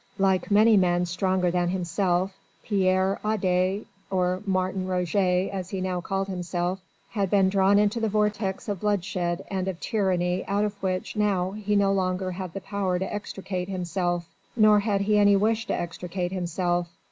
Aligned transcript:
Like 0.17 0.49
many 0.49 0.77
men 0.77 1.05
stronger 1.05 1.51
than 1.51 1.69
himself, 1.69 2.35
Pierre 2.63 3.19
Adet 3.23 3.83
or 4.09 4.41
Martin 4.47 4.87
Roget 4.87 5.51
as 5.51 5.69
he 5.69 5.79
now 5.79 6.01
called 6.01 6.27
himself 6.27 6.79
had 7.11 7.29
been 7.29 7.49
drawn 7.49 7.77
into 7.77 7.99
the 7.99 8.09
vortex 8.09 8.67
of 8.67 8.79
bloodshed 8.79 9.45
and 9.51 9.67
of 9.67 9.79
tyranny 9.79 10.43
out 10.47 10.63
of 10.65 10.73
which 10.81 11.15
now 11.15 11.51
he 11.51 11.75
no 11.75 11.91
longer 11.93 12.31
had 12.31 12.53
the 12.55 12.61
power 12.61 12.97
to 12.97 13.13
extricate 13.13 13.69
himself. 13.69 14.27
Nor 14.55 14.79
had 14.79 15.01
he 15.01 15.19
any 15.19 15.35
wish 15.35 15.67
to 15.67 15.79
extricate 15.79 16.31
himself. 16.31 16.89